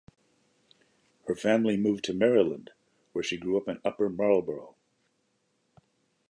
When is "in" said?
3.67-3.79